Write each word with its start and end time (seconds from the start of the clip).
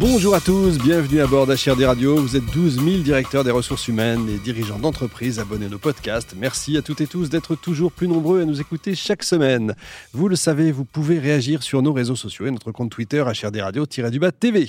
Bonjour 0.00 0.34
à 0.34 0.40
tous, 0.40 0.76
bienvenue 0.78 1.20
à 1.20 1.28
bord 1.28 1.46
d'HRD 1.46 1.84
Radio. 1.84 2.16
Vous 2.16 2.34
êtes 2.36 2.44
12 2.52 2.82
000 2.84 3.02
directeurs 3.02 3.44
des 3.44 3.52
ressources 3.52 3.86
humaines 3.86 4.28
et 4.28 4.38
dirigeants 4.38 4.80
d'entreprises 4.80 5.38
abonnés 5.38 5.66
à 5.66 5.68
nos 5.68 5.78
podcasts. 5.78 6.34
Merci 6.36 6.76
à 6.76 6.82
toutes 6.82 7.00
et 7.00 7.06
tous 7.06 7.30
d'être 7.30 7.54
toujours 7.54 7.92
plus 7.92 8.08
nombreux 8.08 8.42
à 8.42 8.44
nous 8.44 8.60
écouter 8.60 8.96
chaque 8.96 9.22
semaine. 9.22 9.76
Vous 10.12 10.26
le 10.26 10.34
savez, 10.34 10.72
vous 10.72 10.84
pouvez 10.84 11.20
réagir 11.20 11.62
sur 11.62 11.80
nos 11.80 11.92
réseaux 11.92 12.16
sociaux 12.16 12.46
et 12.46 12.50
notre 12.50 12.72
compte 12.72 12.90
Twitter 12.90 13.22
HRD 13.22 13.60
Radio-du-bas 13.60 14.32
TV. 14.32 14.68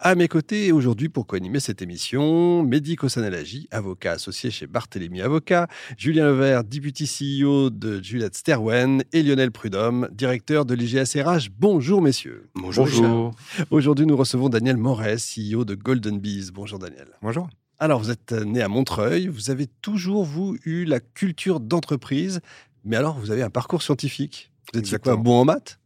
À 0.00 0.16
mes 0.16 0.26
côtés 0.26 0.72
aujourd'hui 0.72 1.08
pour 1.08 1.28
co-animer 1.28 1.60
cette 1.60 1.80
émission, 1.80 2.64
Mehdi 2.64 2.96
Kossanalagi, 2.96 3.68
avocat 3.70 4.12
associé 4.12 4.50
chez 4.50 4.66
Barthélemy 4.66 5.22
Avocat, 5.22 5.68
Julien 5.96 6.26
Levert, 6.26 6.64
député 6.64 7.04
CEO 7.04 7.70
de 7.70 8.02
Juliette 8.02 8.34
Sterwen 8.34 9.04
et 9.12 9.22
Lionel 9.22 9.52
Prudhomme, 9.52 10.08
directeur 10.10 10.64
de 10.64 10.74
l'IGSRH. 10.74 11.50
Bonjour 11.56 12.02
messieurs. 12.02 12.50
Bonjour. 12.56 12.86
Bonjour. 12.86 13.30
Aujourd'hui 13.70 14.04
nous 14.04 14.16
recevons 14.16 14.48
Daniel 14.48 14.63
Daniel 14.64 15.18
CEO 15.18 15.66
de 15.66 15.74
Golden 15.74 16.18
Bees. 16.18 16.50
Bonjour 16.50 16.78
Daniel. 16.78 17.08
Bonjour. 17.20 17.50
Alors, 17.78 18.00
vous 18.00 18.10
êtes 18.10 18.32
né 18.32 18.62
à 18.62 18.68
Montreuil, 18.68 19.26
vous 19.26 19.50
avez 19.50 19.66
toujours, 19.66 20.24
vous, 20.24 20.56
eu 20.64 20.86
la 20.86 21.00
culture 21.00 21.60
d'entreprise, 21.60 22.40
mais 22.82 22.96
alors, 22.96 23.18
vous 23.18 23.30
avez 23.30 23.42
un 23.42 23.50
parcours 23.50 23.82
scientifique. 23.82 24.52
Vous 24.72 24.94
êtes 24.94 25.02
quoi, 25.02 25.16
bon 25.16 25.40
en 25.40 25.44
maths? 25.44 25.78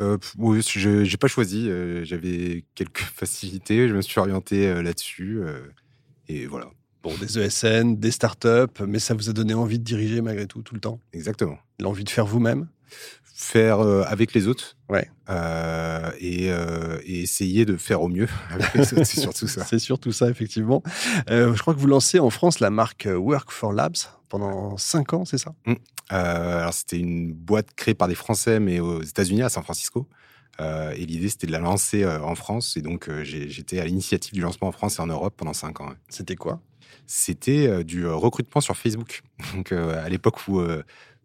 Euh, 0.00 0.18
oui, 0.38 0.60
je 0.60 1.08
n'ai 1.08 1.16
pas 1.16 1.28
choisi. 1.28 1.70
Euh, 1.70 2.04
j'avais 2.04 2.64
quelques 2.74 2.98
facilités. 3.14 3.88
Je 3.88 3.94
me 3.94 4.02
suis 4.02 4.18
orienté 4.18 4.66
euh, 4.66 4.82
là-dessus. 4.82 5.42
et 6.26 6.46
voilà. 6.46 6.66
Bon, 7.06 7.14
des 7.20 7.38
ESN, 7.38 7.94
des 7.94 8.10
startups, 8.10 8.82
mais 8.84 8.98
ça 8.98 9.14
vous 9.14 9.30
a 9.30 9.32
donné 9.32 9.54
envie 9.54 9.78
de 9.78 9.84
diriger 9.84 10.22
malgré 10.22 10.48
tout, 10.48 10.62
tout 10.62 10.74
le 10.74 10.80
temps? 10.80 10.98
Exactement. 11.12 11.56
L'envie 11.78 12.02
de 12.02 12.10
faire 12.10 12.26
vous-même? 12.26 12.66
Faire 13.32 13.78
euh, 13.78 14.02
avec 14.08 14.34
les 14.34 14.48
autres. 14.48 14.76
Ouais. 14.88 15.08
Euh, 15.30 16.10
et, 16.18 16.50
euh, 16.50 16.98
et, 17.04 17.20
essayer 17.20 17.64
de 17.64 17.76
faire 17.76 18.02
au 18.02 18.08
mieux 18.08 18.26
avec 18.50 18.74
les 18.74 18.92
autres, 18.92 19.04
c'est 19.04 19.20
surtout 19.20 19.46
ça. 19.46 19.64
c'est 19.70 19.78
surtout 19.78 20.10
ça, 20.10 20.28
effectivement. 20.28 20.82
je 21.28 21.56
crois 21.60 21.74
que 21.74 21.78
vous 21.78 21.86
lancez 21.86 22.18
en 22.18 22.30
France 22.30 22.58
la 22.58 22.70
marque 22.70 23.06
Work 23.08 23.52
for 23.52 23.72
Labs 23.72 23.98
pendant 24.28 24.76
5 24.76 25.12
ans, 25.12 25.24
c'est 25.24 25.38
ça? 25.38 25.54
Mmh. 25.64 25.74
Alors, 26.08 26.74
c'était 26.74 26.98
une 26.98 27.32
boîte 27.32 27.68
créée 27.76 27.94
par 27.94 28.08
des 28.08 28.16
Français, 28.16 28.58
mais 28.58 28.80
aux 28.80 29.00
États-Unis, 29.00 29.42
à 29.42 29.48
San 29.48 29.62
Francisco. 29.62 30.08
Et 30.58 31.06
l'idée, 31.06 31.28
c'était 31.28 31.46
de 31.46 31.52
la 31.52 31.58
lancer 31.58 32.06
en 32.06 32.34
France. 32.34 32.76
Et 32.76 32.82
donc, 32.82 33.10
j'étais 33.22 33.78
à 33.78 33.84
l'initiative 33.84 34.32
du 34.32 34.40
lancement 34.40 34.68
en 34.68 34.72
France 34.72 34.98
et 34.98 35.02
en 35.02 35.06
Europe 35.06 35.34
pendant 35.36 35.52
5 35.52 35.80
ans. 35.80 35.90
C'était 36.08 36.36
quoi? 36.36 36.60
C'était 37.06 37.84
du 37.84 38.06
recrutement 38.06 38.60
sur 38.60 38.76
Facebook. 38.76 39.22
Donc, 39.54 39.72
à 39.72 40.08
l'époque 40.08 40.48
où 40.48 40.60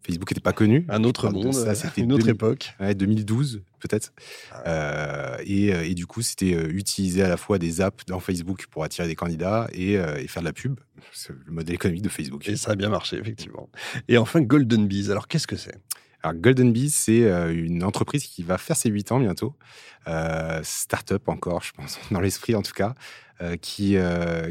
Facebook 0.04 0.30
n'était 0.30 0.40
pas 0.40 0.52
connu. 0.52 0.84
Un 0.88 1.04
autre 1.04 1.30
monde, 1.30 1.54
ça, 1.54 1.74
c'était 1.74 2.00
une 2.02 2.12
autre 2.12 2.28
époque. 2.28 2.74
2012 2.80 3.62
peut-être. 3.82 4.12
Ah 4.52 4.62
euh, 4.66 5.36
euh, 5.40 5.82
et, 5.84 5.94
du 5.94 6.06
coup, 6.06 6.22
c'était 6.22 6.54
euh, 6.54 6.68
utiliser 6.68 7.22
à 7.22 7.28
la 7.28 7.36
fois 7.36 7.58
des 7.58 7.80
apps 7.80 8.04
dans 8.06 8.20
Facebook 8.20 8.66
pour 8.70 8.84
attirer 8.84 9.08
des 9.08 9.16
candidats 9.16 9.68
et, 9.72 9.96
faire 10.28 10.42
de 10.42 10.46
la 10.46 10.52
pub. 10.52 10.78
C'est 11.12 11.32
le 11.32 11.52
modèle 11.52 11.74
économique 11.74 12.02
de 12.02 12.08
Facebook. 12.08 12.48
Et 12.48 12.56
ça 12.56 12.72
a 12.72 12.74
bien 12.76 12.88
marché, 12.88 13.16
effectivement. 13.16 13.68
Et 14.08 14.18
enfin, 14.18 14.40
Golden 14.40 14.86
Bees. 14.86 15.10
Alors, 15.10 15.28
qu'est-ce 15.28 15.46
que 15.46 15.56
c'est? 15.56 15.76
Golden 16.34 16.72
Bees, 16.72 16.90
c'est 16.90 17.22
une 17.52 17.82
entreprise 17.82 18.26
qui 18.26 18.42
va 18.42 18.58
faire 18.58 18.76
ses 18.76 18.90
8 18.90 19.12
ans 19.12 19.20
bientôt. 19.20 19.54
Start-up 20.62 21.28
encore, 21.28 21.62
je 21.62 21.72
pense, 21.72 21.98
dans 22.10 22.20
l'esprit 22.20 22.54
en 22.54 22.62
tout 22.62 22.72
cas, 22.72 22.94
qui, 23.60 23.96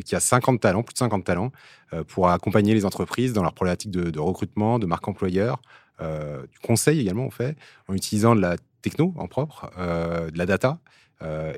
qui 0.05 0.15
a 0.15 0.19
50 0.19 0.59
talents, 0.59 0.83
plus 0.83 0.93
de 0.93 0.99
50 0.99 1.23
talents, 1.23 1.51
euh, 1.93 2.03
pour 2.05 2.29
accompagner 2.29 2.73
les 2.73 2.85
entreprises 2.85 3.33
dans 3.33 3.43
leur 3.43 3.53
problématique 3.53 3.91
de, 3.91 4.19
recrutement, 4.19 4.79
de 4.79 4.85
marque 4.85 5.07
employeur, 5.07 5.61
euh, 5.99 6.47
du 6.47 6.59
conseil 6.59 6.99
également, 6.99 7.25
on 7.25 7.31
fait, 7.31 7.57
en 7.87 7.93
utilisant 7.93 8.33
de 8.33 8.39
la 8.39 8.55
techno 8.81 9.13
en 9.17 9.27
propre, 9.27 9.69
euh, 9.77 10.31
de 10.31 10.37
la 10.37 10.45
data 10.45 10.79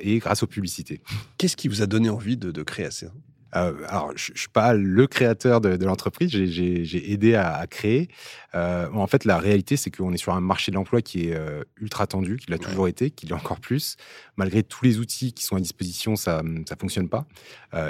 et 0.02 0.20
grâce 0.20 0.44
aux 0.44 0.48
publicités. 0.48 1.00
Qu'est-ce 1.38 1.56
qui 1.56 1.70
vous 1.70 1.82
a 1.82 1.86
donné 1.86 2.10
envie 2.10 2.36
de, 2.36 2.52
de 2.52 2.64
créer 2.64 2.92
ça? 2.92 3.08
Euh, 3.56 3.74
alors, 3.88 4.12
je 4.16 4.32
ne 4.32 4.38
suis 4.38 4.50
pas 4.50 4.74
le 4.74 5.08
créateur 5.08 5.62
de, 5.62 5.86
l'entreprise, 5.86 6.30
j'ai 6.30 7.12
aidé 7.12 7.36
à, 7.36 7.66
créer. 7.68 8.10
Euh, 8.56 8.88
en 8.94 9.08
fait, 9.08 9.26
la 9.26 9.38
réalité, 9.38 9.78
c'est 9.78 9.92
qu'on 9.92 10.14
est 10.14 10.18
sur 10.18 10.34
un 10.34 10.42
marché 10.42 10.72
de 10.72 10.76
l'emploi 10.76 11.02
qui 11.02 11.30
est 11.30 11.36
euh, 11.36 11.64
ultra 11.80 12.08
tendu, 12.08 12.38
qui 12.38 12.52
l'a 12.52 12.58
toujours 12.58 12.88
été, 12.88 13.12
qui 13.12 13.26
l'est 13.26 13.34
encore 13.34 13.60
plus. 13.60 13.96
Malgré 14.38 14.64
tous 14.64 14.86
les 14.86 15.00
outils 15.00 15.34
qui 15.34 15.44
sont 15.44 15.56
à 15.56 15.60
disposition, 15.60 16.16
ça 16.16 16.42
ne 16.44 16.64
fonctionne 16.80 17.10
pas. 17.10 17.26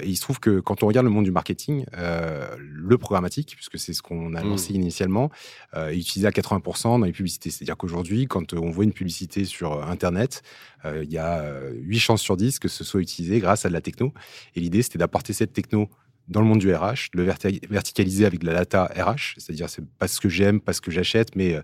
et 0.01 0.07
il 0.07 0.15
se 0.15 0.21
trouve 0.21 0.39
que 0.39 0.59
quand 0.59 0.83
on 0.83 0.87
regarde 0.87 1.05
le 1.05 1.11
monde 1.11 1.23
du 1.23 1.31
marketing, 1.31 1.85
le 1.95 2.97
programmatique, 2.97 3.53
puisque 3.55 3.79
c'est 3.79 3.93
ce 3.93 4.01
qu'on 4.01 4.33
a 4.35 4.43
mmh. 4.43 4.49
lancé 4.49 4.73
initialement, 4.73 5.29
est 5.75 5.97
utilisé 5.97 6.27
à 6.27 6.31
80% 6.31 6.99
dans 6.99 7.05
les 7.05 7.11
publicités. 7.11 7.49
C'est-à-dire 7.49 7.77
qu'aujourd'hui, 7.77 8.27
quand 8.27 8.53
on 8.53 8.69
voit 8.69 8.83
une 8.83 8.93
publicité 8.93 9.45
sur 9.45 9.83
Internet, 9.87 10.43
il 10.85 11.11
y 11.11 11.17
a 11.17 11.49
8 11.71 11.99
chances 11.99 12.21
sur 12.21 12.35
10 12.35 12.59
que 12.59 12.67
ce 12.67 12.83
soit 12.83 12.99
utilisé 12.99 13.39
grâce 13.39 13.65
à 13.65 13.69
de 13.69 13.73
la 13.73 13.81
techno. 13.81 14.13
Et 14.55 14.59
l'idée, 14.59 14.81
c'était 14.81 14.99
d'apporter 14.99 15.31
cette 15.31 15.52
techno 15.53 15.89
dans 16.27 16.41
le 16.41 16.47
monde 16.47 16.59
du 16.59 16.73
RH, 16.73 17.09
le 17.13 17.23
verticaliser 17.69 18.25
avec 18.25 18.39
de 18.39 18.45
la 18.45 18.53
data 18.53 18.85
RH, 18.95 19.35
c'est-à-dire 19.37 19.69
c'est 19.69 19.85
pas 19.85 20.07
ce 20.07 20.21
que 20.21 20.29
j'aime, 20.29 20.61
pas 20.61 20.73
ce 20.73 20.81
que 20.81 20.91
j'achète, 20.91 21.35
mais 21.35 21.55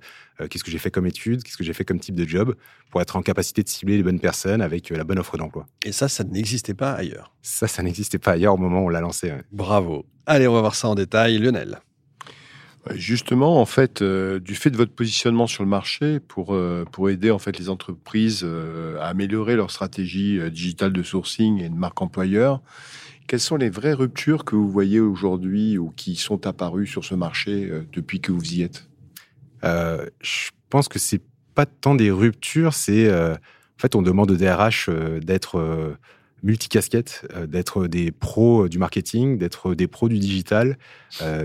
euh, 0.41 0.47
qu'est-ce 0.47 0.63
que 0.63 0.71
j'ai 0.71 0.77
fait 0.77 0.91
comme 0.91 1.05
étude, 1.05 1.43
qu'est-ce 1.43 1.57
que 1.57 1.63
j'ai 1.63 1.73
fait 1.73 1.85
comme 1.85 1.99
type 1.99 2.15
de 2.15 2.27
job, 2.27 2.55
pour 2.91 3.01
être 3.01 3.15
en 3.15 3.21
capacité 3.21 3.63
de 3.63 3.69
cibler 3.69 3.97
les 3.97 4.03
bonnes 4.03 4.19
personnes 4.19 4.61
avec 4.61 4.91
euh, 4.91 4.97
la 4.97 5.03
bonne 5.03 5.19
offre 5.19 5.37
d'emploi. 5.37 5.65
Et 5.85 5.91
ça, 5.91 6.09
ça 6.09 6.23
n'existait 6.23 6.73
pas 6.73 6.91
ailleurs. 6.91 7.33
Ça, 7.41 7.67
ça 7.67 7.83
n'existait 7.83 8.19
pas 8.19 8.31
ailleurs 8.31 8.55
au 8.55 8.57
moment 8.57 8.81
où 8.81 8.85
on 8.85 8.89
l'a 8.89 9.01
lancé. 9.01 9.31
Bravo. 9.51 10.05
Allez, 10.25 10.47
on 10.47 10.53
va 10.53 10.61
voir 10.61 10.75
ça 10.75 10.89
en 10.89 10.95
détail. 10.95 11.37
Lionel. 11.39 11.79
Justement, 12.95 13.61
en 13.61 13.65
fait, 13.65 14.01
euh, 14.01 14.39
du 14.39 14.55
fait 14.55 14.71
de 14.71 14.77
votre 14.77 14.93
positionnement 14.93 15.47
sur 15.47 15.63
le 15.63 15.69
marché 15.69 16.19
pour, 16.19 16.57
pour 16.91 17.09
aider 17.09 17.29
en 17.29 17.39
fait 17.39 17.57
les 17.59 17.69
entreprises 17.69 18.45
à 18.99 19.07
améliorer 19.07 19.55
leur 19.55 19.71
stratégie 19.71 20.39
digitale 20.51 20.91
de 20.91 21.03
sourcing 21.03 21.61
et 21.61 21.69
de 21.69 21.75
marque 21.75 22.01
employeur, 22.01 22.61
quelles 23.29 23.39
sont 23.39 23.57
les 23.57 23.69
vraies 23.69 23.93
ruptures 23.93 24.43
que 24.43 24.55
vous 24.55 24.67
voyez 24.67 24.99
aujourd'hui 24.99 25.77
ou 25.77 25.93
qui 25.95 26.15
sont 26.15 26.47
apparues 26.47 26.87
sur 26.87 27.05
ce 27.05 27.13
marché 27.13 27.69
euh, 27.69 27.83
depuis 27.93 28.19
que 28.21 28.31
vous 28.31 28.55
y 28.55 28.63
êtes? 28.63 28.89
Euh, 29.63 30.07
Je 30.19 30.49
pense 30.71 30.87
que 30.87 30.97
c'est 30.97 31.21
pas 31.53 31.67
tant 31.67 31.93
des 31.93 32.09
ruptures, 32.09 32.73
c'est 32.73 33.05
euh, 33.05 33.35
en 33.35 33.77
fait 33.77 33.93
on 33.93 34.01
demande 34.01 34.31
aux 34.31 34.35
DRH 34.35 34.89
d'être 35.21 35.97
multicasquettes, 36.41 37.27
d'être 37.47 37.85
des 37.85 38.11
pros 38.11 38.67
du 38.67 38.79
marketing, 38.79 39.37
d'être 39.37 39.75
des 39.75 39.87
pros 39.87 40.09
du 40.09 40.17
digital, 40.17 40.77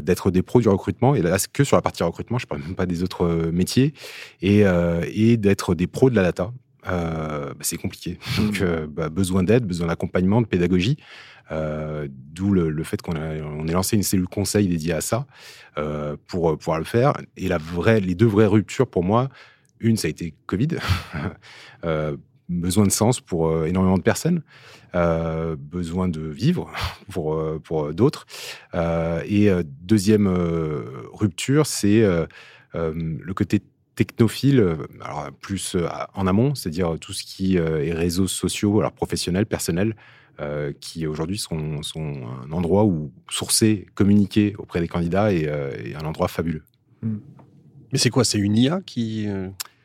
d'être 0.03 0.31
des 0.31 0.43
pros 0.43 0.61
du 0.61 0.69
recrutement. 0.69 1.15
Et 1.15 1.23
là, 1.23 1.37
que 1.53 1.65
sur 1.65 1.77
la 1.77 1.83
partie 1.83 2.03
recrutement, 2.03 2.39
je 2.39 2.47
parle 2.47 2.63
même 2.63 2.77
pas 2.77 2.87
des 2.87 3.03
autres 3.03 3.51
métiers, 3.53 3.93
et, 4.41 4.63
et 5.13 5.37
d'être 5.37 5.75
des 5.75 5.89
pros 5.89 6.11
de 6.11 6.17
la 6.17 6.23
data. 6.23 6.53
Bah, 6.85 7.55
c'est 7.61 7.77
compliqué. 7.77 8.19
Donc, 8.37 8.63
bah, 8.89 9.09
besoin 9.09 9.43
d'aide, 9.43 9.65
besoin 9.65 9.89
d'accompagnement, 9.89 10.41
de 10.43 10.47
pédagogie. 10.47 10.97
Euh, 11.53 12.09
d'où 12.11 12.51
le, 12.51 12.83
fait 12.85 13.01
qu'on 13.03 13.17
on 13.17 13.69
ait 13.69 13.73
lancé 13.73 13.97
une 13.97 14.03
cellule 14.03 14.29
conseil 14.29 14.67
dédiée 14.67 14.95
à 14.95 15.01
ça 15.01 15.27
euh, 15.77 16.17
pour 16.27 16.51
euh, 16.51 16.57
pouvoir 16.57 16.79
le 16.79 16.85
faire. 16.85 17.15
Et 17.37 17.49
la 17.49 17.59
vraie, 17.59 18.01
les 18.01 18.15
deux 18.15 18.27
vraies 18.27 18.47
ruptures 18.47 18.87
pour 18.87 19.05
moi, 19.05 19.29
une, 19.81 19.97
ça 19.97 20.07
a 20.09 20.11
été 20.11 20.35
Covid. 20.47 20.69
besoin 22.49 22.85
de 22.85 22.91
sens 22.91 23.21
pour 23.21 23.65
énormément 23.65 23.97
de 23.97 24.03
personnes, 24.03 24.43
besoin 24.93 26.09
de 26.09 26.21
vivre 26.21 26.71
pour, 27.11 27.41
pour 27.63 27.95
d'autres. 27.95 28.27
et 28.75 29.51
deuxième 29.83 30.29
rupture, 31.13 31.67
c'est 31.67 32.03
le 32.75 33.33
côté 33.35 33.63
technophile, 33.95 34.77
alors 35.01 35.31
plus 35.41 35.77
en 36.15 36.27
amont, 36.27 36.55
c'est-à-dire 36.55 36.97
tout 37.01 37.13
ce 37.13 37.25
qui 37.25 37.57
est 37.57 37.93
réseaux 37.93 38.27
sociaux, 38.27 38.81
alors 38.81 38.93
professionnels, 38.93 39.47
personnels, 39.47 39.95
euh, 40.41 40.73
qui 40.81 41.07
aujourd'hui 41.07 41.39
sont, 41.39 41.81
un 41.95 42.51
endroit 42.51 42.85
où 42.85 43.13
sourcer, 43.31 43.87
communiquer 43.95 44.57
auprès 44.59 44.81
des 44.81 44.89
candidats 44.89 45.33
est, 45.33 45.47
euh, 45.47 45.97
un 45.97 46.05
endroit 46.05 46.27
fabuleux. 46.27 46.65
Hmm. 47.03 47.19
Mais 47.93 47.99
c'est 48.01 48.11
quoi? 48.11 48.25
C'est 48.25 48.39
une 48.39 48.57
IA 48.57 48.81
qui, 48.85 49.29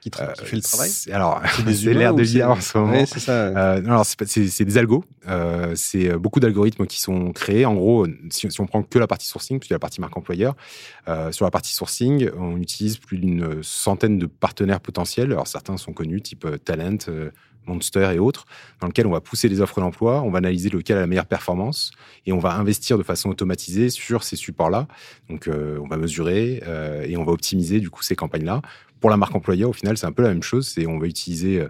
euh, 0.08 0.32
qui, 0.34 0.46
fait 0.46 0.56
le 0.56 0.62
travail 0.62 0.92
Alors, 1.12 1.42
c'est 1.74 1.94
l'air 1.94 2.14
de 2.14 2.22
l'IA 2.22 2.50
en 2.50 2.62
ce 2.62 2.78
moment. 2.78 3.06
c'est 3.06 3.20
ça. 3.20 3.80
non, 3.82 4.04
c'est 4.04 4.66
des 4.66 4.78
algos. 4.78 5.04
c'est 5.76 6.18
beaucoup 6.18 6.40
d'algorithmes 6.40 6.86
qui 6.86 7.02
sont 7.02 7.32
créés. 7.32 7.66
En 7.66 7.76
gros, 7.76 8.08
si, 8.30 8.50
si, 8.50 8.62
on 8.62 8.66
prend 8.66 8.84
que 8.84 9.00
la 9.00 9.08
partie 9.08 9.28
sourcing, 9.28 9.60
puis 9.60 9.70
la 9.72 9.80
partie 9.80 10.02
marque 10.02 10.16
employeur, 10.18 10.56
sur 11.32 11.46
la 11.46 11.52
partie 11.52 11.74
sourcing, 11.74 12.30
on 12.38 12.58
utilise 12.58 12.98
plus 12.98 13.18
d'une 13.18 13.62
centaine 13.62 14.18
de 14.18 14.26
partenaires 14.26 14.80
potentiels. 14.80 15.32
Alors, 15.32 15.48
certains 15.48 15.78
sont 15.78 15.94
connus, 15.94 16.22
type 16.22 16.48
Talent, 16.64 16.98
Monster 17.70 18.12
et 18.14 18.20
autres, 18.20 18.46
dans 18.82 18.88
lequel 18.88 19.08
on 19.08 19.12
va 19.12 19.22
pousser 19.22 19.48
les 19.48 19.62
offres 19.62 19.80
d'emploi, 19.80 20.22
on 20.22 20.32
va 20.32 20.40
analyser 20.40 20.70
lequel 20.70 20.98
a 20.98 21.02
la 21.02 21.08
meilleure 21.08 21.26
performance 21.26 21.92
et 22.26 22.34
on 22.34 22.40
va 22.40 22.56
investir 22.56 22.98
de 22.98 23.04
façon 23.04 23.30
automatisée 23.30 23.90
sur 23.90 24.24
ces 24.24 24.36
supports-là. 24.36 24.88
Donc, 25.30 25.48
euh, 25.48 25.80
on 25.82 25.88
va 25.88 25.98
mesurer 25.98 26.62
euh, 26.66 27.06
et 27.06 27.16
on 27.16 27.24
va 27.24 27.32
optimiser 27.32 27.80
du 27.80 27.90
coup 27.90 28.04
ces 28.04 28.16
campagnes-là. 28.16 28.62
Pour 29.00 29.10
la 29.10 29.18
marque 29.18 29.36
employeur, 29.36 29.70
au 29.70 29.74
final, 29.74 29.98
c'est 29.98 30.08
un 30.08 30.12
peu 30.12 30.24
la 30.24 30.30
même 30.30 30.44
chose. 30.44 30.68
C'est 30.68 30.86
on 30.86 31.00
va 31.00 31.08
utiliser 31.08 31.66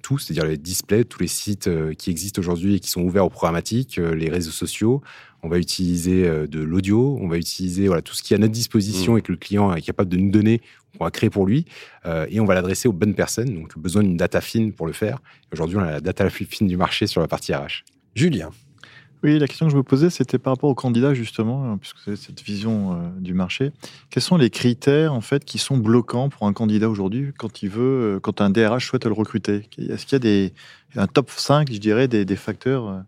tout, 0.00 0.18
c'est-à-dire 0.18 0.46
les 0.46 0.58
displays, 0.58 1.04
tous 1.04 1.20
les 1.20 1.26
sites 1.26 1.68
qui 1.96 2.10
existent 2.10 2.40
aujourd'hui 2.40 2.76
et 2.76 2.80
qui 2.80 2.88
sont 2.88 3.02
ouverts 3.02 3.24
aux 3.24 3.30
programmatiques, 3.30 3.96
les 3.96 4.30
réseaux 4.30 4.52
sociaux. 4.52 5.02
On 5.42 5.48
va 5.48 5.58
utiliser 5.58 6.46
de 6.46 6.60
l'audio, 6.60 7.18
on 7.20 7.26
va 7.26 7.36
utiliser 7.36 7.88
voilà, 7.88 8.00
tout 8.00 8.14
ce 8.14 8.22
qui 8.22 8.32
est 8.32 8.36
à 8.36 8.38
notre 8.38 8.52
disposition 8.52 9.14
mmh. 9.14 9.18
et 9.18 9.22
que 9.22 9.32
le 9.32 9.38
client 9.38 9.74
est 9.74 9.82
capable 9.82 10.08
de 10.08 10.16
nous 10.16 10.30
donner, 10.30 10.60
on 11.00 11.04
va 11.04 11.10
créer 11.10 11.30
pour 11.30 11.46
lui, 11.46 11.66
et 12.28 12.38
on 12.38 12.44
va 12.44 12.54
l'adresser 12.54 12.86
aux 12.86 12.92
bonnes 12.92 13.14
personnes. 13.14 13.52
Donc, 13.52 13.76
besoin 13.76 14.04
d'une 14.04 14.16
data 14.16 14.40
fine 14.40 14.72
pour 14.72 14.86
le 14.86 14.92
faire. 14.92 15.18
Aujourd'hui, 15.52 15.78
on 15.78 15.80
a 15.80 15.90
la 15.90 16.00
data 16.00 16.22
la 16.22 16.30
plus 16.30 16.44
fine 16.44 16.68
du 16.68 16.76
marché 16.76 17.08
sur 17.08 17.20
la 17.20 17.26
partie 17.26 17.52
RH. 17.52 17.82
Julien. 18.14 18.50
Oui, 19.22 19.38
la 19.38 19.46
question 19.46 19.66
que 19.66 19.72
je 19.72 19.76
me 19.76 19.84
posais, 19.84 20.10
c'était 20.10 20.38
par 20.38 20.54
rapport 20.54 20.68
aux 20.68 20.74
candidats, 20.74 21.14
justement, 21.14 21.64
hein, 21.64 21.78
puisque 21.78 21.98
c'est 22.04 22.16
cette 22.16 22.42
vision 22.42 22.94
euh, 22.94 22.96
du 23.20 23.34
marché. 23.34 23.70
Quels 24.10 24.22
sont 24.22 24.36
les 24.36 24.50
critères, 24.50 25.14
en 25.14 25.20
fait, 25.20 25.44
qui 25.44 25.58
sont 25.58 25.76
bloquants 25.76 26.28
pour 26.28 26.48
un 26.48 26.52
candidat 26.52 26.88
aujourd'hui 26.88 27.32
quand 27.38 27.62
il 27.62 27.68
veut, 27.68 28.16
euh, 28.16 28.20
quand 28.20 28.40
un 28.40 28.50
DRH 28.50 28.86
souhaite 28.86 29.06
le 29.06 29.12
recruter? 29.12 29.68
Est-ce 29.78 30.06
qu'il 30.06 30.14
y 30.14 30.16
a 30.16 30.18
des, 30.18 30.52
un 30.96 31.06
top 31.06 31.30
5, 31.30 31.72
je 31.72 31.78
dirais, 31.78 32.08
des, 32.08 32.36
facteurs 32.36 33.04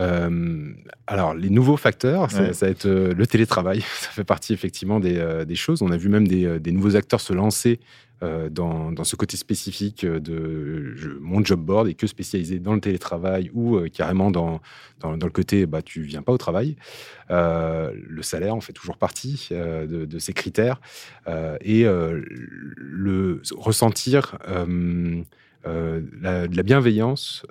euh, 0.00 0.72
alors, 1.06 1.34
les 1.34 1.50
nouveaux 1.50 1.76
facteurs, 1.76 2.30
ça, 2.30 2.50
va 2.50 2.68
être 2.68 2.86
le 2.86 3.26
télétravail. 3.26 3.80
Ça 4.00 4.10
fait 4.10 4.24
partie 4.24 4.52
effectivement 4.52 5.00
des, 5.00 5.44
des 5.46 5.54
choses. 5.56 5.82
On 5.82 5.90
a 5.90 5.96
vu 5.96 6.08
même 6.08 6.28
des, 6.28 6.60
des 6.60 6.72
nouveaux 6.72 6.96
acteurs 6.96 7.20
se 7.20 7.32
lancer 7.32 7.80
euh, 8.24 8.48
dans, 8.48 8.90
dans, 8.90 9.04
ce 9.04 9.14
côté 9.14 9.36
spécifique 9.36 10.04
de 10.04 10.92
je, 10.96 11.08
mon 11.20 11.44
job 11.44 11.60
board 11.60 11.86
est 11.86 11.94
que 11.94 12.08
spécialisé 12.08 12.58
dans 12.58 12.74
le 12.74 12.80
télétravail 12.80 13.48
ou 13.54 13.76
euh, 13.76 13.88
carrément 13.88 14.32
dans, 14.32 14.60
dans, 14.98 15.16
dans, 15.16 15.26
le 15.26 15.32
côté 15.32 15.66
bah, 15.66 15.82
tu 15.82 16.02
viens 16.02 16.22
pas 16.22 16.32
au 16.32 16.38
travail. 16.38 16.74
Euh, 17.30 17.92
le 17.94 18.22
salaire 18.22 18.56
en 18.56 18.60
fait 18.60 18.72
toujours 18.72 18.96
partie 18.96 19.50
euh, 19.52 19.86
de, 19.86 20.04
de, 20.04 20.18
ces 20.18 20.32
critères 20.32 20.80
et 21.60 21.84
le 21.84 23.40
ressentir 23.52 24.36
la, 25.64 26.48
de 26.48 26.56
la 26.56 26.62
bienveillance 26.62 27.44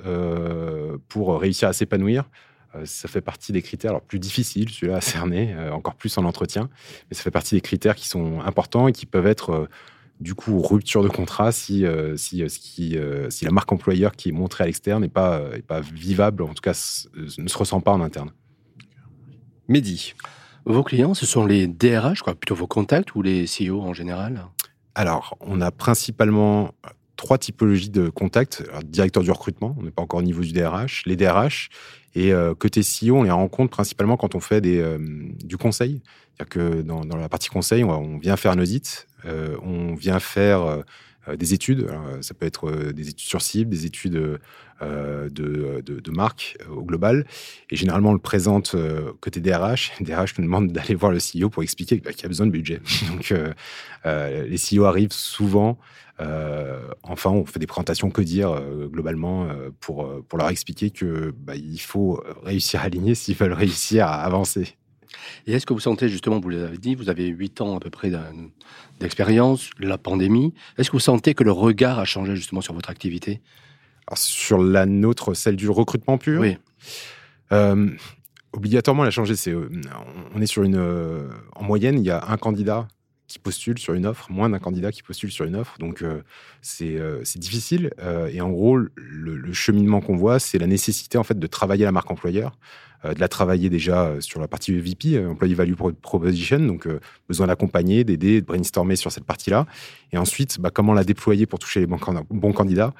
pour 1.08 1.40
réussir 1.40 1.68
à 1.68 1.74
s'épanouir 1.74 2.30
ça 2.84 3.08
fait 3.08 3.22
partie 3.22 3.52
des 3.52 3.62
critères 3.62 3.92
alors 3.92 4.02
plus 4.02 4.20
difficiles, 4.20 4.70
celui-là 4.70 4.98
à 4.98 5.02
cerner, 5.02 5.56
encore 5.72 5.96
plus 5.96 6.16
en 6.18 6.26
entretien, 6.26 6.70
mais 7.10 7.16
ça 7.16 7.24
fait 7.24 7.32
partie 7.32 7.56
des 7.56 7.62
critères 7.62 7.96
qui 7.96 8.08
sont 8.08 8.40
importants 8.42 8.88
et 8.88 8.92
qui 8.92 9.06
peuvent 9.06 9.26
être 9.26 9.68
du 10.20 10.34
coup 10.36 10.62
rupture 10.62 11.04
de 11.04 11.10
contrat 11.10 11.52
si, 11.52 11.86
euh, 11.86 12.18
si, 12.18 12.42
euh, 12.42 12.48
euh, 12.96 13.30
la 13.42 13.52
marque 13.52 13.72
employeur 13.72 14.14
qui 14.14 14.30
est 14.30 14.32
montrée 14.32 14.64
à 14.64 14.68
l'externe 14.68 15.02
n'est 15.02 15.10
pas, 15.10 15.42
est 15.54 15.66
pas 15.66 15.82
vivable, 15.82 16.44
en 16.44 16.54
tout 16.54 16.62
cas 16.62 16.72
ne 17.16 17.48
se 17.48 17.58
ressent 17.58 17.82
pas 17.82 17.92
en 17.92 18.02
interne. 18.02 18.32
Mehdi. 19.68 20.14
Vos 20.66 20.84
clients, 20.84 21.14
ce 21.14 21.26
sont 21.26 21.46
les 21.46 21.68
DRH, 21.68 22.22
quoi, 22.22 22.36
plutôt 22.36 22.56
vos 22.56 22.68
contacts 22.68 23.16
ou 23.16 23.22
les 23.22 23.46
CEO 23.46 23.82
en 23.82 23.94
général? 23.94 24.46
Alors, 24.96 25.38
on 25.40 25.62
a 25.62 25.72
principalement 25.72 26.72
trois 27.18 27.38
typologies 27.38 27.90
de 27.90 28.10
contacts. 28.10 28.64
directeur 28.86 29.24
du 29.24 29.32
recrutement, 29.32 29.76
on 29.78 29.84
n'est 29.84 29.92
pas 29.92 30.02
encore 30.02 30.20
au 30.20 30.24
niveau 30.24 30.42
du 30.42 30.54
DRH, 30.54 31.04
les 31.06 31.16
DRH, 31.16 31.70
et 32.16 32.32
côté 32.58 32.82
CEO, 32.82 33.18
on 33.18 33.24
les 33.24 33.32
rencontre 33.32 33.70
principalement 33.70 34.18
quand 34.18 34.34
on 34.34 34.40
fait 34.40 34.62
des, 34.62 34.84
du 35.44 35.58
conseil. 35.58 36.02
C'est-à-dire 36.38 36.50
que 36.50 36.82
dans, 36.82 37.04
dans, 37.04 37.18
la 37.18 37.30
partie 37.30 37.50
conseil, 37.50 37.84
on, 37.84 38.18
vient 38.18 38.38
faire 38.38 38.52
un 38.52 38.60
audit, 38.60 39.08
euh, 39.26 39.58
on 39.64 39.96
vient 39.96 40.20
faire 40.20 40.62
euh, 40.62 40.82
des 41.36 41.54
études. 41.54 41.88
ça 42.22 42.34
peut 42.34 42.46
être 42.46 42.70
euh, 42.70 42.94
des 42.94 43.10
études 43.10 43.28
sur 43.28 43.42
cible, 43.42 43.70
des 43.70 43.86
études 43.86 44.14
de, 44.14 44.40
de, 45.32 46.12
marque 46.12 46.58
au 46.70 46.84
global. 46.84 47.26
Et 47.70 47.76
généralement, 47.76 48.12
on 48.12 48.14
le 48.14 48.20
présente 48.20 48.76
côté 49.20 49.42
DRH. 49.42 49.94
DRH 50.02 50.38
nous 50.38 50.46
demande 50.46 50.72
d'aller 50.72 50.96
voir 50.96 51.12
le 51.12 51.20
CEO 51.20 51.50
pour 51.50 51.64
expliquer 51.64 52.00
qu'il 52.00 52.26
a 52.26 52.28
besoin 52.30 52.46
de 52.46 52.52
budget. 52.52 52.82
Donc, 53.10 53.34
les 54.06 54.58
CEO 54.58 54.86
arrivent 54.86 55.12
souvent. 55.12 55.78
enfin, 57.04 57.32
on 57.32 57.46
fait 57.46 57.60
des 57.60 57.68
présentations 57.68 58.10
que 58.10 58.22
dire 58.22 58.62
globalement 58.92 59.50
pour, 59.80 60.24
pour 60.28 60.38
leur 60.38 60.50
expliquer 60.50 60.92
que 60.92 61.34
bah, 61.38 61.56
il 61.56 61.82
faut 61.82 62.24
réussir 62.44 62.82
à 62.82 62.84
aligner 62.84 63.16
s'ils 63.16 63.36
veulent 63.36 63.54
réussir 63.54 64.06
à 64.06 64.22
avancer. 64.22 64.78
Et 65.46 65.54
est-ce 65.54 65.66
que 65.66 65.74
vous 65.74 65.80
sentez 65.80 66.10
justement, 66.10 66.40
vous 66.40 66.50
l'avez 66.50 66.78
dit, 66.78 66.96
vous 66.96 67.10
avez 67.10 67.28
8 67.28 67.62
ans 67.62 67.78
à 67.78 67.80
peu 67.80 67.90
près 67.90 68.12
d'expérience, 69.00 69.70
la 69.80 69.98
pandémie, 69.98 70.54
est-ce 70.78 70.90
que 70.90 70.96
vous 70.96 71.02
sentez 71.02 71.34
que 71.34 71.44
le 71.44 71.52
regard 71.52 72.00
a 72.00 72.06
changé 72.06 72.36
justement 72.36 72.62
sur 72.62 72.74
votre 72.74 72.90
activité? 72.90 73.42
Sur 74.16 74.64
la 74.64 74.86
nôtre, 74.86 75.34
celle 75.34 75.58
du 75.58 75.70
recrutement 75.70 76.18
pur? 76.18 76.40
Oui. 76.40 76.58
Euh, 77.52 77.90
obligatoirement, 78.54 79.04
elle 79.04 79.10
a 79.10 79.12
changé. 79.12 79.36
C'est, 79.36 79.52
euh, 79.52 79.70
on 80.34 80.42
est 80.42 80.48
sur 80.48 80.64
une. 80.64 80.78
Euh, 80.78 81.30
en 81.56 81.64
moyenne, 81.64 82.00
il 82.00 82.06
y 82.06 82.10
a 82.10 82.24
un 82.28 82.38
candidat 82.38 82.88
qui 83.28 83.40
postule 83.40 83.78
sur 83.78 83.94
une 83.94 84.06
offre, 84.06 84.32
moins 84.32 84.50
d'un 84.50 84.60
candidat 84.60 84.92
qui 84.92 85.04
postule 85.04 85.32
sur 85.32 85.46
une 85.46 85.56
offre. 85.56 85.78
Donc, 85.80 86.04
c'est, 86.62 86.98
c'est 87.24 87.40
difficile. 87.40 87.92
et 88.32 88.40
en 88.40 88.50
gros, 88.50 88.78
le, 88.78 89.54
cheminement 89.54 90.00
qu'on 90.00 90.16
voit, 90.16 90.40
c'est 90.40 90.58
la 90.58 90.68
nécessité 90.68 91.18
en 91.18 91.24
fait 91.24 91.38
de 91.38 91.48
travailler 91.48 91.84
la 91.84 91.92
marque 91.92 92.10
employeur. 92.10 92.58
Euh, 93.06 93.14
de 93.14 93.20
la 93.20 93.28
travailler 93.28 93.70
déjà 93.70 94.06
euh, 94.06 94.22
sur 94.22 94.40
la 94.40 94.48
partie 94.48 94.78
VP, 94.78 95.16
euh, 95.16 95.30
Employee 95.30 95.54
Value 95.54 95.74
Proposition, 96.02 96.60
donc 96.60 96.88
besoin 97.28 97.48
d'accompagner, 97.48 98.04
d'aider, 98.04 98.42
de 98.42 98.46
brainstormer 98.46 98.96
sur 98.96 99.12
cette 99.12 99.26
partie-là. 99.26 99.66
Et 100.12 100.18
ensuite, 100.18 100.60
bah, 100.60 100.72
comment 100.72 100.94
la 100.94 101.04
déployer 101.04 101.46
pour 101.46 101.60
toucher 101.60 101.80
les 101.80 101.86
bons 101.86 102.54
candidats 102.54 102.94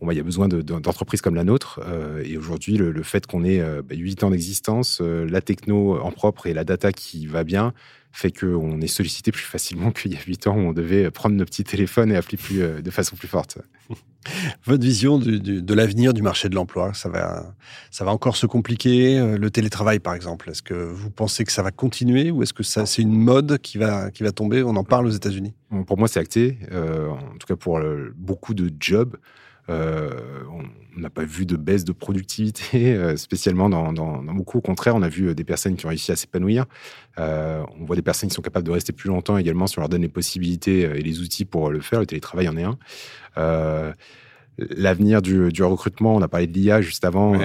Bon, 0.00 0.06
bah, 0.06 0.12
il 0.12 0.16
y 0.16 0.20
a 0.20 0.24
besoin 0.24 0.48
d'entreprises 0.48 1.22
comme 1.22 1.34
la 1.34 1.44
nôtre. 1.44 1.80
et 2.24 2.36
aujourd'hui, 2.36 2.76
le, 2.76 3.02
fait 3.02 3.26
qu'on 3.26 3.44
ait 3.44 3.60
bah, 3.82 3.94
8 3.94 4.24
ans 4.24 4.30
d'existence, 4.30 5.00
la 5.00 5.40
techno 5.40 5.98
en 5.98 6.10
propre 6.10 6.46
et 6.46 6.54
la 6.54 6.64
data 6.64 6.92
qui 6.92 7.26
va 7.26 7.44
bien, 7.44 7.72
fait 8.16 8.32
qu'on 8.32 8.80
est 8.80 8.86
sollicité 8.86 9.30
plus 9.30 9.44
facilement 9.44 9.90
qu'il 9.90 10.12
y 10.12 10.16
a 10.16 10.20
8 10.26 10.46
ans 10.46 10.56
où 10.56 10.60
on 10.60 10.72
devait 10.72 11.10
prendre 11.10 11.36
nos 11.36 11.44
petits 11.44 11.64
téléphones 11.64 12.10
et 12.10 12.16
appeler 12.16 12.38
plus, 12.38 12.62
euh, 12.62 12.80
de 12.80 12.90
façon 12.90 13.14
plus 13.14 13.28
forte. 13.28 13.58
Votre 14.64 14.82
vision 14.82 15.18
de 15.18 15.74
l'avenir 15.74 16.12
du 16.12 16.22
marché 16.22 16.48
de 16.48 16.54
l'emploi, 16.54 16.94
ça 16.94 17.08
va, 17.08 17.54
ça 17.90 18.04
va 18.04 18.10
encore 18.10 18.36
se 18.36 18.46
compliquer 18.46 19.18
euh, 19.18 19.38
Le 19.38 19.50
télétravail, 19.50 20.00
par 20.00 20.14
exemple, 20.14 20.50
est-ce 20.50 20.62
que 20.62 20.74
vous 20.74 21.10
pensez 21.10 21.44
que 21.44 21.52
ça 21.52 21.62
va 21.62 21.70
continuer 21.70 22.30
ou 22.30 22.42
est-ce 22.42 22.54
que 22.54 22.64
c'est 22.64 23.02
une 23.02 23.14
mode 23.14 23.58
qui 23.58 23.78
va, 23.78 24.10
qui 24.10 24.24
va 24.24 24.32
tomber? 24.32 24.62
On 24.64 24.74
en 24.76 24.82
parle 24.82 25.06
aux 25.06 25.10
États-Unis 25.10 25.54
Pour 25.86 25.96
moi, 25.96 26.08
c'est 26.08 26.18
acté. 26.18 26.58
Euh, 26.72 27.08
en 27.08 27.36
tout 27.38 27.46
cas, 27.46 27.54
pour 27.54 27.80
beaucoup 28.16 28.54
de 28.54 28.72
jobs, 28.80 29.14
euh, 29.14 29.18
on 29.68 31.00
n'a 31.00 31.10
pas 31.10 31.24
vu 31.24 31.44
de 31.46 31.56
baisse 31.56 31.84
de 31.84 31.92
productivité, 31.92 32.64
euh, 32.94 33.16
spécialement 33.16 33.68
dans, 33.68 34.22
beaucoup. 34.22 34.58
Au 34.58 34.62
contraire, 34.62 34.96
on 34.96 35.02
a 35.02 35.08
vu 35.08 35.28
euh, 35.28 35.34
des 35.34 35.44
personnes 35.44 35.76
qui 35.76 35.86
ont 35.86 35.90
réussi 35.90 36.12
à 36.12 36.16
s'épanouir. 36.16 36.64
on 37.18 37.84
voit 37.84 37.96
des 37.96 38.02
personnes 38.02 38.28
qui 38.28 38.34
sont 38.34 38.42
capables 38.42 38.66
de 38.66 38.72
rester 38.72 38.92
plus 38.92 39.08
longtemps 39.08 39.36
également 39.36 39.66
si 39.66 39.78
on 39.78 39.82
leur 39.82 39.88
donne 39.88 40.02
les 40.02 40.08
possibilités 40.08 40.80
et 40.80 41.02
les 41.02 41.20
outils 41.20 41.44
pour 41.44 41.70
le 41.70 41.80
faire. 41.80 42.00
Le 42.00 42.06
télétravail 42.06 42.48
en 42.48 42.56
est 42.56 42.64
un. 42.64 43.94
L'avenir 44.58 45.20
du, 45.20 45.62
recrutement, 45.62 46.16
on 46.16 46.22
a 46.22 46.28
parlé 46.28 46.46
de 46.46 46.52
l'IA 46.54 46.80
juste 46.80 47.04
avant. 47.04 47.38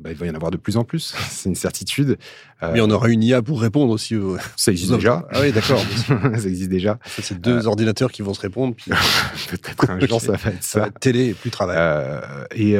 Bah, 0.00 0.10
il 0.10 0.16
va 0.16 0.24
y 0.24 0.30
en 0.30 0.34
avoir 0.34 0.50
de 0.50 0.56
plus 0.56 0.78
en 0.78 0.84
plus. 0.84 1.14
C'est 1.30 1.48
une 1.48 1.54
certitude. 1.54 2.16
Euh, 2.62 2.70
Mais 2.72 2.80
on 2.80 2.90
aura 2.90 3.10
une 3.10 3.22
IA 3.22 3.42
pour 3.42 3.60
répondre 3.60 3.92
aussi. 3.92 4.16
Ça 4.56 4.72
existe 4.72 4.92
déjà. 4.92 5.26
Ah 5.30 5.40
oui, 5.42 5.52
d'accord. 5.52 5.80
ça 6.08 6.48
existe 6.48 6.70
déjà. 6.70 6.98
C'est 7.04 7.38
deux 7.38 7.66
euh, 7.66 7.68
ordinateurs 7.68 8.10
qui 8.10 8.22
vont 8.22 8.34
se 8.34 8.40
répondre. 8.40 8.74
Peut-être 8.74 9.90
un 9.90 10.00
jour, 10.00 10.20
ça 10.20 10.32
va 10.32 10.50
être 10.50 10.62
ça. 10.62 10.88
télé 11.00 11.28
et 11.28 11.34
plus 11.34 11.50
travail. 11.50 11.76
Euh, 11.78 12.20
et 12.54 12.76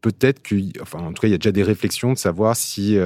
peut-être 0.00 0.40
que, 0.42 0.54
enfin, 0.80 1.00
en 1.00 1.12
tout 1.12 1.22
cas, 1.22 1.28
il 1.28 1.32
y 1.32 1.34
a 1.34 1.38
déjà 1.38 1.50
des 1.50 1.64
réflexions 1.64 2.12
de 2.12 2.18
savoir 2.18 2.56
si 2.56 2.96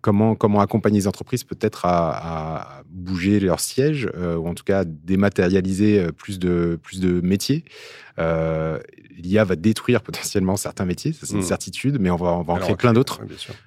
comment 0.00 0.34
comment 0.34 0.60
accompagner 0.60 0.98
les 0.98 1.06
entreprises 1.06 1.44
peut-être 1.44 1.86
à, 1.86 2.82
bouger 2.88 3.40
leur 3.40 3.60
siège 3.60 4.08
ou 4.16 4.48
en 4.48 4.54
tout 4.54 4.64
cas 4.64 4.84
dématérialiser 4.84 6.08
plus 6.16 6.38
de 6.38 6.78
plus 6.82 7.00
de 7.00 7.20
métiers 7.20 7.64
l'IA 8.16 9.44
va 9.44 9.56
détruire 9.56 10.02
potentiellement 10.02 10.56
certains 10.56 10.84
métiers, 10.84 11.12
ça 11.12 11.26
c'est 11.26 11.34
une 11.34 11.40
hmm. 11.40 11.42
certitude, 11.42 11.98
mais 12.00 12.10
on 12.10 12.16
va, 12.16 12.32
on 12.32 12.42
va 12.42 12.54
en 12.54 12.58
créer 12.58 12.76
plein 12.76 12.92
d'autres. 12.92 13.20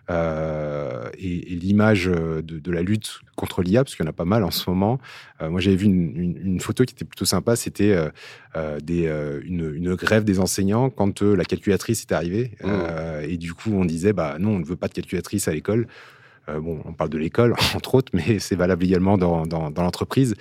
euh, 0.10 1.10
et, 1.18 1.54
et 1.54 1.56
l'image 1.56 2.08
euh, 2.08 2.42
de, 2.42 2.60
de, 2.60 2.72
la 2.72 2.82
lutte 2.82 3.20
contre 3.36 3.62
l'IA, 3.62 3.84
parce 3.84 3.96
qu'il 3.96 4.06
y 4.06 4.08
en 4.08 4.10
a 4.10 4.14
pas 4.14 4.26
mal 4.26 4.44
en 4.44 4.52
ce 4.52 4.70
moment. 4.70 5.00
Euh, 5.42 5.50
moi, 5.50 5.60
j'avais 5.60 5.76
vu 5.76 5.86
une, 5.86 6.16
une, 6.16 6.38
une, 6.38 6.60
photo 6.60 6.86
qui 6.86 6.94
était 6.94 7.06
plutôt 7.06 7.26
sympa, 7.26 7.56
c'était 7.56 7.92
euh, 7.92 8.10
euh 8.56 8.80
des, 8.80 9.08
euh, 9.08 9.42
une, 9.46 9.74
une, 9.74 9.96
grève 9.96 10.24
des 10.24 10.40
enseignants 10.40 10.90
quand 10.90 11.22
la 11.22 11.46
calculatrice 11.46 12.02
est 12.02 12.14
arrivée. 12.14 12.52
Hmm. 12.64 13.24
et 13.24 13.38
du 13.38 13.54
coup, 13.54 13.72
on 13.74 13.86
disait, 13.86 14.14
bah 14.14 14.38
non, 14.40 14.52
on 14.52 14.60
ne 14.60 14.66
veut 14.66 14.76
pas 14.76 14.88
de 14.88 14.94
calculatrice 14.94 15.48
à 15.48 15.54
l'école. 15.54 15.88
bon, 16.48 16.82
on 16.86 16.94
parle 16.94 17.10
de 17.10 17.18
l'école, 17.18 17.54
entre 17.76 17.96
autres, 17.96 18.12
mais 18.14 18.40
c'est 18.40 18.56
valable 18.56 18.84
également 18.84 19.18
dans, 19.18 19.46
dans, 19.46 19.72
dans 19.72 19.84
l'entreprise 19.84 20.36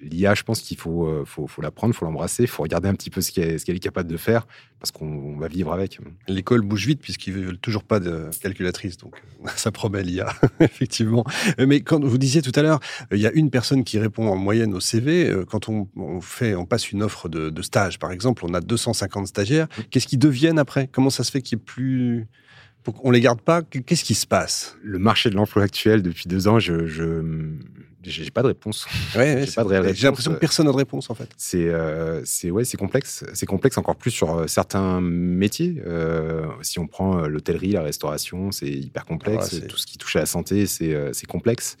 l'IA, 0.00 0.34
je 0.34 0.42
pense 0.42 0.60
qu'il 0.60 0.76
faut, 0.76 1.06
euh, 1.06 1.24
faut, 1.24 1.46
faut 1.46 1.62
la 1.62 1.70
prendre, 1.70 1.94
il 1.94 1.96
faut 1.96 2.04
l'embrasser, 2.04 2.44
il 2.44 2.48
faut 2.48 2.62
regarder 2.62 2.88
un 2.88 2.94
petit 2.94 3.10
peu 3.10 3.20
ce 3.20 3.32
qu'elle 3.32 3.54
est 3.54 3.80
capable 3.82 4.08
de 4.08 4.16
faire, 4.16 4.46
parce 4.78 4.90
qu'on 4.90 5.36
va 5.38 5.48
vivre 5.48 5.72
avec. 5.72 5.98
L'école 6.28 6.62
bouge 6.62 6.86
vite, 6.86 7.00
puisqu'ils 7.00 7.36
ne 7.36 7.46
veulent 7.46 7.58
toujours 7.58 7.84
pas 7.84 8.00
de 8.00 8.30
calculatrice, 8.42 8.96
donc 8.96 9.22
ça 9.56 9.70
promet 9.70 10.02
l'IA, 10.02 10.32
effectivement. 10.60 11.24
Mais 11.58 11.80
quand 11.80 12.04
vous 12.04 12.18
disiez 12.18 12.42
tout 12.42 12.52
à 12.54 12.62
l'heure, 12.62 12.80
il 13.10 13.18
y 13.18 13.26
a 13.26 13.32
une 13.32 13.50
personne 13.50 13.84
qui 13.84 13.98
répond 13.98 14.28
en 14.28 14.36
moyenne 14.36 14.74
au 14.74 14.80
CV. 14.80 15.28
Euh, 15.28 15.44
quand 15.44 15.68
on, 15.68 15.88
fait, 16.20 16.54
on 16.54 16.66
passe 16.66 16.92
une 16.92 17.02
offre 17.02 17.28
de, 17.28 17.62
stage, 17.62 17.98
par 17.98 18.12
exemple, 18.12 18.44
on 18.46 18.54
a 18.54 18.60
250 18.60 19.26
stagiaires. 19.26 19.68
Qu'est-ce 19.90 20.06
qu'ils 20.06 20.18
deviennent 20.18 20.58
après? 20.58 20.88
Comment 20.88 21.10
ça 21.10 21.24
se 21.24 21.30
fait 21.30 21.42
qu'il 21.42 21.58
y 21.58 21.60
ait 21.60 21.64
plus 21.64 22.26
Donc 22.90 23.04
on 23.04 23.12
les 23.12 23.20
garde 23.20 23.40
pas. 23.40 23.62
Qu'est-ce 23.62 24.02
qui 24.02 24.16
se 24.16 24.26
passe? 24.26 24.76
Le 24.82 24.98
marché 24.98 25.30
de 25.30 25.36
l'emploi 25.36 25.62
actuel, 25.62 26.02
depuis 26.02 26.26
deux 26.26 26.48
ans, 26.48 26.58
je, 26.58 26.88
j'ai 28.02 28.30
pas 28.32 28.42
de 28.42 28.48
réponse. 28.48 28.84
Ouais, 29.14 29.46
J'ai 29.94 30.08
l'impression 30.08 30.32
que 30.32 30.38
personne 30.40 30.66
n'a 30.66 30.72
de 30.72 30.76
réponse 30.76 31.08
en 31.08 31.14
fait. 31.14 31.28
C'est 31.36 31.68
euh, 31.68 32.20
c'est 32.24 32.50
ouais, 32.50 32.64
c'est 32.64 32.76
complexe. 32.76 33.24
C'est 33.32 33.46
complexe 33.46 33.78
encore 33.78 33.94
plus 33.94 34.10
sur 34.10 34.34
euh, 34.34 34.46
certains 34.48 35.00
métiers. 35.00 35.80
Euh, 35.86 36.46
si 36.62 36.80
on 36.80 36.88
prend 36.88 37.28
l'hôtellerie, 37.28 37.70
la 37.70 37.82
restauration, 37.82 38.50
c'est 38.50 38.68
hyper 38.68 39.04
complexe. 39.04 39.50
Ah 39.52 39.54
ouais, 39.54 39.66
Tout 39.68 39.76
ce 39.76 39.86
qui 39.86 39.96
touche 39.96 40.16
à 40.16 40.20
la 40.20 40.26
santé, 40.26 40.66
c'est 40.66 41.26
complexe. 41.28 41.76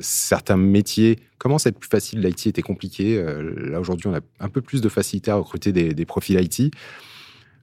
Certains 0.00 0.56
métiers 0.56 1.18
commencent 1.36 1.66
à 1.66 1.68
être 1.68 1.78
plus 1.78 1.90
faciles. 1.90 2.22
L'IT 2.22 2.46
était 2.46 2.62
compliqué. 2.62 3.22
Là 3.22 3.78
aujourd'hui, 3.78 4.08
on 4.08 4.14
a 4.14 4.20
un 4.40 4.48
peu 4.48 4.62
plus 4.62 4.80
de 4.80 4.88
facilité 4.88 5.30
à 5.30 5.34
recruter 5.34 5.70
des, 5.70 5.92
des 5.92 6.06
profils 6.06 6.40
IT. 6.40 6.72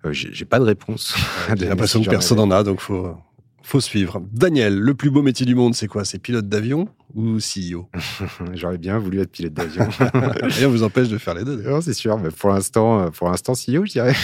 Euh, 0.06 0.12
J'ai 0.14 0.46
pas 0.46 0.60
de 0.60 0.64
réponse. 0.66 1.16
J'ai 1.58 1.68
l'impression 1.68 2.02
que 2.04 2.10
personne 2.10 2.38
n'en 2.38 2.52
a, 2.52 2.64
donc 2.64 2.80
faut 2.82 3.16
faut 3.64 3.80
suivre. 3.80 4.22
Daniel, 4.34 4.78
le 4.80 4.94
plus 4.96 5.12
beau 5.12 5.22
métier 5.22 5.46
du 5.46 5.54
monde, 5.56 5.76
c'est 5.76 5.88
quoi? 5.88 6.04
C'est 6.04 6.18
pilote 6.20 6.50
d'avion 6.50 6.88
ou 7.14 7.38
CEO 7.38 7.88
J'aurais 8.54 8.80
bien 8.80 8.98
voulu 8.98 9.22
être 9.22 9.32
pilote 9.32 9.54
d'avion. 9.54 9.88
Rien 10.42 10.68
vous 10.68 10.82
empêche 10.84 11.10
de 11.10 11.18
faire 11.20 11.36
les 11.36 11.44
deux. 11.46 11.62
non, 11.62 11.80
c'est 11.80 11.94
sûr. 11.94 12.18
Mais 12.18 12.32
pour 12.32 12.50
l'instant, 12.50 13.02
euh, 13.04 13.10
pour 13.12 13.30
l'instant, 13.30 13.54
CEO, 13.54 13.86
je 13.86 13.92
dirais. 13.92 14.16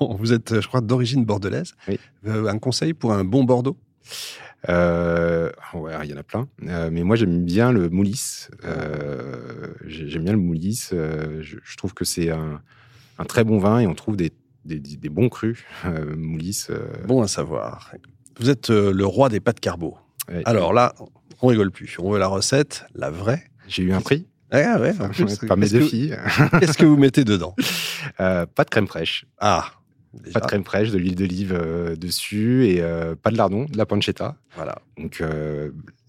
Bon, 0.00 0.16
vous 0.18 0.32
êtes, 0.32 0.60
je 0.60 0.66
crois, 0.66 0.80
d'origine 0.80 1.24
bordelaise. 1.24 1.74
Oui. 1.86 1.98
Euh, 2.26 2.46
un 2.48 2.58
conseil 2.58 2.94
pour 2.94 3.12
un 3.12 3.24
bon 3.24 3.44
Bordeaux? 3.44 3.76
Euh, 4.68 5.50
ouais, 5.74 5.92
il 6.04 6.10
y 6.10 6.14
en 6.14 6.16
a 6.16 6.22
plein. 6.22 6.48
Euh, 6.66 6.88
mais 6.92 7.02
moi, 7.02 7.16
j'aime 7.16 7.44
bien 7.44 7.72
le 7.72 7.88
moulis. 7.90 8.46
Euh, 8.64 9.68
j'ai- 9.86 10.08
j'aime 10.08 10.24
bien 10.24 10.32
le 10.32 10.38
moulis. 10.38 10.88
Euh, 10.92 11.38
je, 11.42 11.56
je 11.62 11.76
trouve 11.76 11.94
que 11.94 12.04
c'est 12.04 12.30
un, 12.30 12.60
un 13.18 13.24
très 13.24 13.44
bon 13.44 13.58
vin 13.58 13.80
et 13.80 13.86
on 13.86 13.94
trouve 13.94 14.16
des, 14.16 14.32
des, 14.64 14.78
des 14.78 15.08
bons 15.08 15.28
crus 15.28 15.58
euh, 15.84 16.14
moulis. 16.16 16.66
euh, 16.70 16.80
Bon 17.06 17.22
à 17.22 17.28
savoir. 17.28 17.92
Vous 18.40 18.50
êtes 18.50 18.70
euh, 18.70 18.92
le 18.92 19.04
roi 19.06 19.28
des 19.28 19.40
pâtes 19.40 19.60
carbo. 19.60 19.96
ouais. 20.28 20.42
Alors 20.44 20.72
là, 20.72 20.94
on 21.42 21.48
rigole 21.48 21.70
plus. 21.70 21.96
On 21.98 22.10
veut 22.12 22.18
la 22.18 22.28
recette, 22.28 22.84
la 22.94 23.10
vraie. 23.10 23.44
j'ai 23.68 23.82
eu 23.82 23.92
un 23.92 24.00
prix 24.00 24.26
Ah 24.50 24.78
ouais, 24.80 24.94
en 25.00 25.08
plus, 25.08 25.36
par 25.46 25.56
mes 25.56 25.66
filles. 25.68 26.16
Qu'est-ce 26.60 26.78
que 26.78 26.86
vous 26.86 26.96
mettez 26.96 27.24
dedans 27.24 27.54
Euh, 28.20 28.46
pas 28.46 28.64
de 28.64 28.70
crème 28.70 28.88
fraîche. 28.88 29.26
Ah, 29.38 29.72
déjà, 30.12 30.32
Pas 30.34 30.40
de 30.40 30.46
crème 30.46 30.64
fraîche, 30.64 30.90
de 30.90 30.98
l'huile 30.98 31.14
d'olive 31.14 31.52
euh, 31.56 31.94
dessus 31.94 32.66
et 32.66 32.80
euh, 32.82 33.14
pas 33.14 33.30
de 33.30 33.36
lardon, 33.36 33.64
de 33.66 33.78
la 33.78 33.86
pancetta. 33.86 34.34
Voilà. 34.56 34.76
Donc 34.98 35.22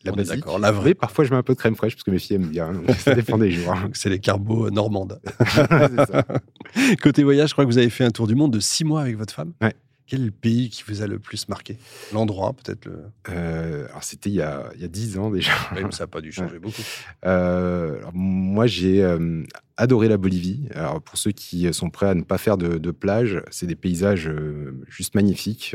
la 0.03 0.12
On 0.12 0.15
est 0.15 0.17
basique. 0.17 0.36
d'accord, 0.36 0.60
la 0.60 0.72
vraie. 0.72 0.89
Mais 0.89 0.93
parfois, 0.95 1.24
je 1.25 1.31
mets 1.31 1.38
un 1.38 1.43
peu 1.43 1.53
de 1.53 1.60
crème 1.60 1.75
fraîche 1.75 1.95
parce 1.95 2.03
que 2.03 2.12
mes 2.12 2.19
filles 2.19 2.36
aiment 2.38 2.50
bien. 2.50 2.72
donc 2.74 2.89
ça 2.98 3.15
dépend 3.15 3.38
des 3.38 3.51
jours. 3.51 3.74
Donc 3.75 3.95
c'est 3.95 4.10
les 4.10 4.19
carbos 4.19 4.67
euh, 4.67 4.69
normandes. 4.69 5.19
Ça. 5.50 6.25
Côté 7.01 7.24
voyage, 7.24 7.50
je 7.50 7.53
crois 7.53 7.65
que 7.65 7.69
vous 7.69 7.77
avez 7.77 7.89
fait 7.89 8.03
un 8.03 8.12
tour 8.12 8.27
du 8.27 8.36
monde 8.36 8.51
de 8.53 8.60
six 8.60 8.83
mois 8.83 9.01
avec 9.01 9.17
votre 9.17 9.33
femme. 9.33 9.53
Ouais. 9.62 9.74
Quel 10.05 10.22
est 10.22 10.25
le 10.25 10.31
pays 10.31 10.69
qui 10.69 10.83
vous 10.86 11.01
a 11.01 11.07
le 11.07 11.17
plus 11.17 11.48
marqué? 11.48 11.77
L'endroit, 12.12 12.51
peut-être 12.53 12.86
le. 12.86 13.05
Euh, 13.29 13.88
alors, 13.88 14.03
c'était 14.03 14.29
il 14.29 14.36
y 14.36 14.41
a 14.41 14.69
dix 14.89 15.17
ans 15.17 15.31
déjà. 15.31 15.53
Ça 15.91 16.03
n'a 16.03 16.07
pas 16.07 16.19
dû 16.19 16.31
changer 16.31 16.60
beaucoup. 16.60 16.81
Euh, 17.25 18.00
alors, 18.00 18.12
moi, 18.13 18.67
j'ai 18.67 19.01
euh, 19.01 19.43
adoré 19.77 20.10
la 20.10 20.17
Bolivie. 20.17 20.67
Alors, 20.75 21.01
pour 21.01 21.17
ceux 21.17 21.31
qui 21.31 21.74
sont 21.74 21.89
prêts 21.89 22.07
à 22.10 22.15
ne 22.15 22.24
pas 22.24 22.38
faire 22.38 22.57
de, 22.57 22.77
de 22.77 22.91
plage, 22.91 23.41
c'est 23.50 23.65
des 23.65 23.77
paysages 23.77 24.27
euh, 24.27 24.74
juste 24.89 25.15
magnifiques. 25.15 25.74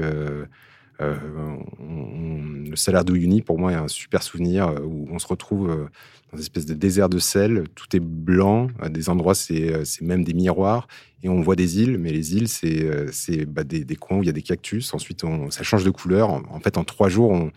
Euh, 1.01 1.17
le 2.69 2.77
Salar 2.77 3.05
d'Uyuni, 3.05 3.43
pour 3.43 3.59
moi, 3.59 3.73
est 3.73 3.77
un 3.77 3.89
super 3.89 4.23
souvenir 4.23 4.69
euh, 4.69 4.81
où 4.81 5.07
on 5.11 5.19
se 5.19 5.27
retrouve 5.27 5.71
euh, 5.71 5.87
dans 6.31 6.39
une 6.39 6.41
espèce 6.41 6.67
de 6.67 6.75
désert 6.75 7.09
de 7.09 7.19
sel. 7.19 7.65
Tout 7.75 7.95
est 7.95 8.01
blanc. 8.01 8.69
À 8.81 8.89
des 8.89 9.09
endroits, 9.09 9.35
c'est 9.35 9.87
même 10.01 10.25
des 10.25 10.35
miroirs. 10.35 10.89
Et 11.23 11.29
on 11.29 11.41
voit 11.41 11.57
des 11.57 11.81
îles, 11.81 11.99
mais 11.99 12.11
les 12.11 12.37
îles, 12.37 12.49
c'est 12.49 13.13
c'est, 13.13 13.45
bah, 13.45 13.65
des, 13.65 13.85
des 13.85 13.97
coins 13.97 14.19
où 14.19 14.23
il 14.23 14.27
y 14.27 14.31
a 14.31 14.33
des 14.33 14.43
cactus. 14.43 14.95
Ensuite, 14.95 15.25
ça 15.51 15.63
change 15.65 15.85
de 15.85 15.91
couleur. 15.91 16.31
En, 16.31 16.43
en 16.51 16.61
fait, 16.61 16.77
en 16.77 16.85
trois 16.85 17.09
jours, 17.09 17.31
on, 17.31 17.51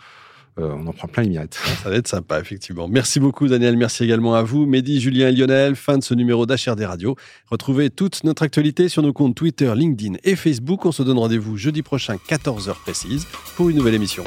euh, 0.59 0.73
on 0.75 0.87
en 0.87 0.93
prend 0.93 1.07
plein 1.07 1.23
les 1.23 1.29
mirettes. 1.29 1.57
Ça 1.83 1.89
va 1.89 1.95
être 1.95 2.07
sympa, 2.07 2.39
effectivement. 2.39 2.87
Merci 2.87 3.19
beaucoup, 3.19 3.47
Daniel. 3.47 3.77
Merci 3.77 4.03
également 4.03 4.35
à 4.35 4.43
vous, 4.43 4.65
Mehdi, 4.65 4.99
Julien 4.99 5.29
et 5.29 5.31
Lionel. 5.31 5.75
Fin 5.75 5.97
de 5.97 6.03
ce 6.03 6.13
numéro 6.13 6.45
d'HRD 6.45 6.81
Radio. 6.83 7.15
Retrouvez 7.49 7.89
toute 7.89 8.23
notre 8.23 8.43
actualité 8.43 8.89
sur 8.89 9.01
nos 9.01 9.13
comptes 9.13 9.35
Twitter, 9.35 9.71
LinkedIn 9.75 10.17
et 10.23 10.35
Facebook. 10.35 10.85
On 10.85 10.91
se 10.91 11.03
donne 11.03 11.19
rendez-vous 11.19 11.57
jeudi 11.57 11.81
prochain, 11.81 12.17
14h 12.27 12.75
précise, 12.81 13.25
pour 13.55 13.69
une 13.69 13.77
nouvelle 13.77 13.95
émission. 13.95 14.23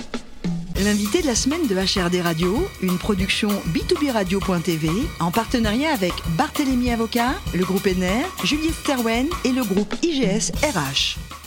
L'invité 0.83 1.23
de 1.23 1.27
la 1.27 1.37
semaine 1.37 1.67
de 1.69 1.75
HRD 1.75 2.21
Radio, 2.21 2.67
une 2.83 2.99
production 2.99 3.49
b2b 3.49 4.11
radio.tv 4.11 4.89
en 5.21 5.31
partenariat 5.31 5.93
avec 5.93 6.13
Barthélémy 6.37 6.91
Avocat, 6.91 7.35
le 7.55 7.65
groupe 7.65 7.87
NR, 7.87 8.27
Juliette 8.45 8.75
Sterwen 8.75 9.29
et 9.45 9.53
le 9.53 9.63
groupe 9.63 9.95
IGS 10.03 10.51
RH. 10.63 11.44